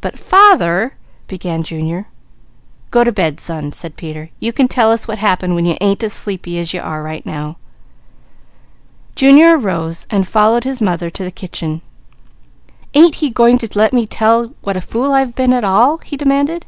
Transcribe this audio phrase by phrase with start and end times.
[0.00, 0.94] "But father"
[1.28, 2.08] began Junior.
[2.90, 4.30] "Go to bed son," said Peter.
[4.40, 7.24] "You can tell us what happened when you ain't as sleepy as you are right
[7.24, 7.58] now."
[9.14, 11.80] Junior arose and followed his mother to the kitchen.
[12.94, 16.16] "Ain't he going to let me tell what a fool I've been at all?" he
[16.16, 16.66] demanded.